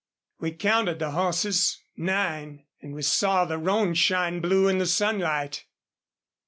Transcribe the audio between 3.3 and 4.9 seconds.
the roan shine blue in the